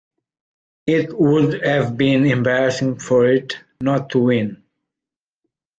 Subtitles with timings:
[0.87, 4.63] It would have been embarrassing for it not to win.